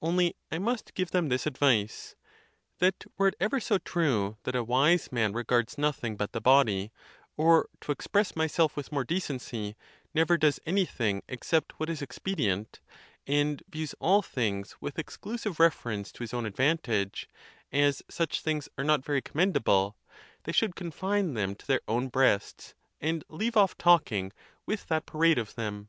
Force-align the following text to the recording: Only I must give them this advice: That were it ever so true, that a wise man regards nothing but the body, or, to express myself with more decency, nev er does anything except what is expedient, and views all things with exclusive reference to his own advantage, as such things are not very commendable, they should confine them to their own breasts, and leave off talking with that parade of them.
Only 0.00 0.36
I 0.52 0.60
must 0.60 0.94
give 0.94 1.10
them 1.10 1.28
this 1.28 1.44
advice: 1.44 2.14
That 2.78 3.02
were 3.18 3.26
it 3.26 3.34
ever 3.40 3.58
so 3.58 3.78
true, 3.78 4.36
that 4.44 4.54
a 4.54 4.62
wise 4.62 5.10
man 5.10 5.32
regards 5.32 5.76
nothing 5.76 6.14
but 6.16 6.30
the 6.30 6.40
body, 6.40 6.92
or, 7.36 7.68
to 7.80 7.90
express 7.90 8.36
myself 8.36 8.76
with 8.76 8.92
more 8.92 9.02
decency, 9.02 9.74
nev 10.14 10.30
er 10.30 10.36
does 10.36 10.60
anything 10.66 11.24
except 11.28 11.80
what 11.80 11.90
is 11.90 12.00
expedient, 12.00 12.78
and 13.26 13.60
views 13.68 13.92
all 13.98 14.22
things 14.22 14.76
with 14.80 15.00
exclusive 15.00 15.58
reference 15.58 16.12
to 16.12 16.22
his 16.22 16.32
own 16.32 16.46
advantage, 16.46 17.28
as 17.72 18.04
such 18.08 18.40
things 18.40 18.68
are 18.78 18.84
not 18.84 19.04
very 19.04 19.20
commendable, 19.20 19.96
they 20.44 20.52
should 20.52 20.76
confine 20.76 21.34
them 21.34 21.56
to 21.56 21.66
their 21.66 21.80
own 21.88 22.06
breasts, 22.06 22.76
and 23.00 23.24
leave 23.28 23.56
off 23.56 23.76
talking 23.76 24.30
with 24.64 24.86
that 24.86 25.06
parade 25.06 25.38
of 25.38 25.56
them. 25.56 25.88